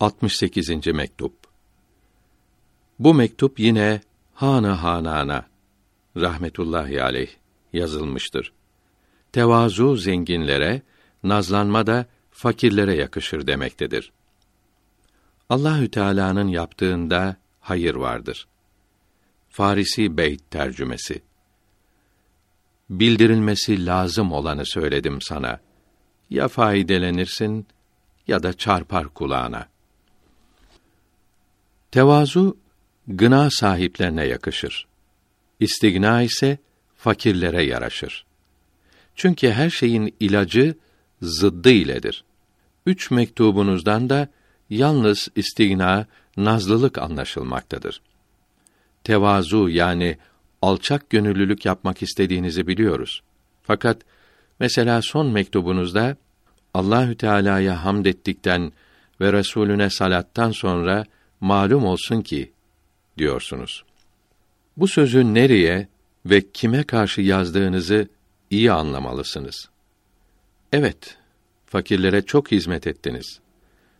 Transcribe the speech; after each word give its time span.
68. 0.00 0.86
mektup. 0.86 1.32
Bu 2.98 3.14
mektup 3.14 3.60
yine 3.60 4.00
Hana 4.34 4.82
Hanana 4.82 5.46
rahmetullahi 6.16 7.02
aleyh 7.02 7.30
yazılmıştır. 7.72 8.52
Tevazu 9.32 9.96
zenginlere, 9.96 10.82
nazlanma 11.22 11.86
da 11.86 12.06
fakirlere 12.30 12.94
yakışır 12.94 13.46
demektedir. 13.46 14.12
Allahü 15.48 15.90
Teala'nın 15.90 16.48
yaptığında 16.48 17.36
hayır 17.60 17.94
vardır. 17.94 18.48
Farisi 19.48 20.16
Beyt 20.16 20.50
tercümesi. 20.50 21.22
Bildirilmesi 22.90 23.86
lazım 23.86 24.32
olanı 24.32 24.66
söyledim 24.66 25.20
sana. 25.20 25.60
Ya 26.30 26.48
faydelenirsin 26.48 27.66
ya 28.26 28.42
da 28.42 28.52
çarpar 28.52 29.08
kulağına. 29.08 29.75
Tevazu 31.96 32.56
gına 33.08 33.50
sahiplerine 33.50 34.24
yakışır. 34.26 34.86
İstigna 35.60 36.22
ise 36.22 36.58
fakirlere 36.96 37.62
yaraşır. 37.62 38.24
Çünkü 39.14 39.50
her 39.50 39.70
şeyin 39.70 40.14
ilacı 40.20 40.74
zıddı 41.22 41.70
iledir. 41.70 42.24
Üç 42.86 43.10
mektubunuzdan 43.10 44.08
da 44.10 44.28
yalnız 44.70 45.28
istigna, 45.36 46.06
nazlılık 46.36 46.98
anlaşılmaktadır. 46.98 48.00
Tevazu 49.04 49.68
yani 49.68 50.18
alçak 50.62 51.10
gönüllülük 51.10 51.64
yapmak 51.64 52.02
istediğinizi 52.02 52.66
biliyoruz. 52.66 53.22
Fakat 53.62 54.02
mesela 54.60 55.02
son 55.02 55.26
mektubunuzda 55.26 56.16
Allahü 56.74 57.16
Teala'ya 57.16 57.84
hamd 57.84 58.06
ettikten 58.06 58.72
ve 59.20 59.32
Resulüne 59.32 59.90
salattan 59.90 60.50
sonra 60.50 61.04
malum 61.40 61.84
olsun 61.84 62.22
ki 62.22 62.52
diyorsunuz. 63.18 63.84
Bu 64.76 64.88
sözü 64.88 65.34
nereye 65.34 65.88
ve 66.26 66.50
kime 66.50 66.82
karşı 66.82 67.20
yazdığınızı 67.20 68.08
iyi 68.50 68.72
anlamalısınız. 68.72 69.68
Evet, 70.72 71.18
fakirlere 71.66 72.22
çok 72.22 72.52
hizmet 72.52 72.86
ettiniz. 72.86 73.40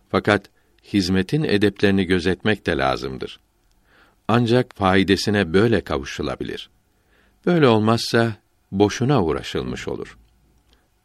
Fakat 0.08 0.50
hizmetin 0.92 1.44
edeplerini 1.44 2.04
gözetmek 2.04 2.66
de 2.66 2.76
lazımdır. 2.76 3.40
Ancak 4.28 4.74
faidesine 4.76 5.52
böyle 5.52 5.80
kavuşulabilir. 5.80 6.70
Böyle 7.46 7.68
olmazsa 7.68 8.36
boşuna 8.72 9.22
uğraşılmış 9.22 9.88
olur. 9.88 10.18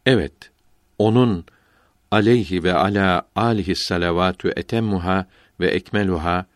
Evet, 0.06 0.50
onun 0.98 1.44
aleyhi 2.12 2.64
ve 2.64 2.74
ala 2.74 3.28
alihi 3.36 3.74
salavatü 3.76 4.52
etemmuha 4.56 5.26
ve 5.60 5.66
ekmeluha 5.66 6.46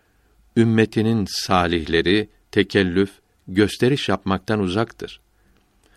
ümmetinin 0.57 1.27
salihleri 1.29 2.29
tekellüf, 2.53 3.11
gösteriş 3.49 4.09
yapmaktan 4.09 4.61
uzaktır. 4.61 5.21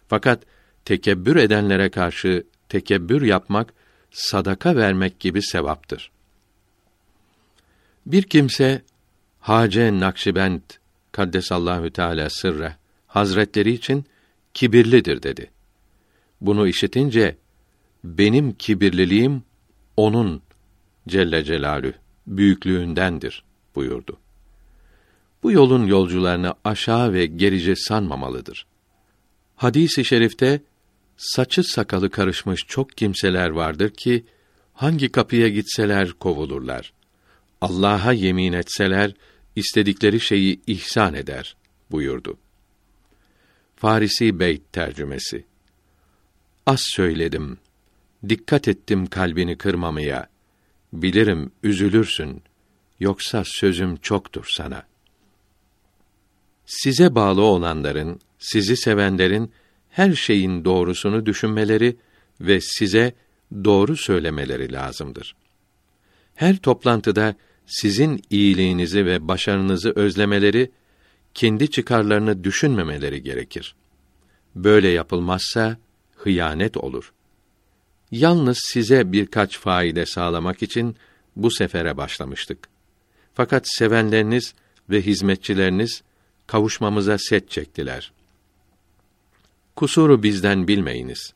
Fakat 0.08 0.44
tekebbür 0.86 1.36
edenlere 1.36 1.90
karşı 1.90 2.44
tekebbür 2.70 3.22
yapmak 3.22 3.74
sadaka 4.12 4.76
vermek 4.76 5.20
gibi 5.20 5.42
sevaptır. 5.42 6.12
Bir 8.06 8.24
kimse 8.24 8.82
Hace 9.40 10.00
Nakşibend 10.00 10.62
kaddesallahu 11.12 11.90
teala 11.90 12.30
sırre 12.30 12.76
hazretleri 13.08 13.72
için 13.72 14.06
kibirlidir 14.54 15.24
dedi. 15.24 15.52
Bunu 16.42 16.68
işitince 16.68 17.36
benim 18.04 18.52
kibirliliğim 18.54 19.44
onun 20.06 20.42
Celle 21.08 21.44
Celalü 21.44 21.94
büyüklüğündendir 22.28 23.44
buyurdu. 23.76 24.18
Bu 25.44 25.52
yolun 25.52 25.86
yolcularını 25.86 26.54
aşağı 26.64 27.14
ve 27.14 27.26
gerice 27.26 27.76
sanmamalıdır. 27.76 28.66
Hadis-i 29.56 30.06
şerifte 30.06 30.62
saçı 31.18 31.64
sakalı 31.64 32.10
karışmış 32.10 32.66
çok 32.68 32.98
kimseler 32.98 33.50
vardır 33.50 33.90
ki 33.90 34.26
hangi 34.74 35.12
kapıya 35.12 35.50
gitseler 35.50 36.12
kovulurlar. 36.12 36.94
Allah'a 37.62 38.14
yemin 38.14 38.54
etseler 38.54 39.14
istedikleri 39.56 40.20
şeyi 40.20 40.62
ihsan 40.68 41.14
eder 41.14 41.56
buyurdu. 41.92 42.38
Farisi 43.76 44.40
Beyt 44.40 44.74
tercümesi. 44.74 45.46
Az 46.66 46.82
söyledim. 46.84 47.58
Dikkat 48.30 48.68
ettim 48.68 49.08
kalbini 49.08 49.58
kırmamaya. 49.58 50.30
Bilirim 50.94 51.52
üzülürsün. 51.64 52.44
Yoksa 53.00 53.44
sözüm 53.46 53.98
çoktur 53.98 54.46
sana. 54.50 54.84
Size 56.66 57.16
bağlı 57.16 57.42
olanların, 57.42 58.20
sizi 58.40 58.78
sevenlerin 58.78 59.52
her 59.90 60.14
şeyin 60.14 60.66
doğrusunu 60.66 61.26
düşünmeleri 61.26 61.98
ve 62.42 62.62
size 62.62 63.14
doğru 63.64 63.98
söylemeleri 63.98 64.72
lazımdır. 64.72 65.36
Her 66.36 66.58
toplantıda 66.58 67.36
sizin 67.66 68.22
iyiliğinizi 68.30 69.06
ve 69.06 69.28
başarınızı 69.28 69.94
özlemeleri, 69.96 70.72
kendi 71.34 71.72
çıkarlarını 71.72 72.44
düşünmemeleri 72.44 73.24
gerekir. 73.24 73.76
Böyle 74.56 74.88
yapılmazsa 74.88 75.78
hıyanet 76.16 76.78
olur. 76.78 77.14
Yalnız 78.12 78.60
size 78.62 79.12
birkaç 79.12 79.60
faide 79.60 80.06
sağlamak 80.06 80.64
için 80.64 80.96
bu 81.36 81.52
sefere 81.52 81.98
başlamıştık. 81.98 82.68
Fakat 83.34 83.68
sevenleriniz 83.68 84.54
ve 84.90 85.02
hizmetçileriniz 85.02 86.04
kavuşmamıza 86.48 87.18
set 87.18 87.50
çektiler. 87.50 88.12
Kusuru 89.76 90.24
bizden 90.24 90.68
bilmeyiniz. 90.68 91.34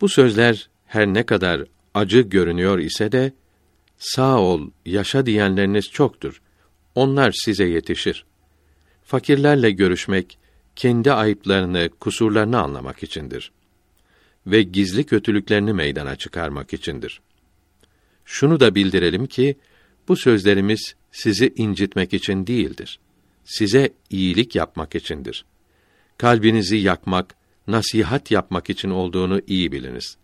Bu 0.00 0.08
sözler 0.08 0.68
her 0.86 1.06
ne 1.06 1.26
kadar 1.26 1.64
acı 1.94 2.20
görünüyor 2.20 2.78
ise 2.78 3.12
de 3.12 3.32
sağ 3.98 4.40
ol, 4.40 4.70
yaşa 4.86 5.26
diyenleriniz 5.26 5.90
çoktur. 5.90 6.42
Onlar 6.94 7.32
size 7.44 7.64
yetişir. 7.64 8.24
Fakirlerle 9.04 9.70
görüşmek 9.70 10.38
kendi 10.76 11.12
ayıplarını, 11.12 11.90
kusurlarını 12.00 12.60
anlamak 12.60 13.02
içindir 13.02 13.52
ve 14.46 14.62
gizli 14.62 15.04
kötülüklerini 15.04 15.72
meydana 15.72 16.16
çıkarmak 16.16 16.72
içindir. 16.72 17.20
Şunu 18.24 18.60
da 18.60 18.74
bildirelim 18.74 19.26
ki 19.26 19.56
bu 20.08 20.16
sözlerimiz 20.16 20.94
sizi 21.12 21.52
incitmek 21.56 22.14
için 22.14 22.46
değildir. 22.46 22.98
Size 23.44 23.90
iyilik 24.10 24.56
yapmak 24.56 24.94
içindir. 24.94 25.44
Kalbinizi 26.18 26.76
yakmak, 26.76 27.34
nasihat 27.66 28.30
yapmak 28.30 28.70
için 28.70 28.90
olduğunu 28.90 29.40
iyi 29.46 29.72
biliniz. 29.72 30.16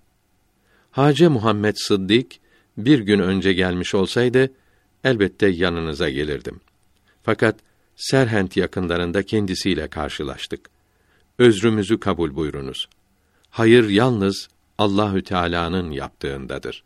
Hace 0.90 1.28
Muhammed 1.28 1.74
Sıddık 1.76 2.32
bir 2.76 2.98
gün 2.98 3.18
önce 3.18 3.52
gelmiş 3.52 3.94
olsaydı 3.94 4.52
elbette 5.04 5.48
yanınıza 5.48 6.10
gelirdim. 6.10 6.60
Fakat 7.22 7.60
Serhent 7.96 8.56
yakınlarında 8.56 9.22
kendisiyle 9.22 9.88
karşılaştık. 9.88 10.70
Özrümüzü 11.38 12.00
kabul 12.00 12.34
buyurunuz. 12.34 12.88
Hayır 13.52 13.88
yalnız 13.88 14.48
Allahü 14.78 15.24
Teala'nın 15.24 15.90
yaptığındadır. 15.90 16.84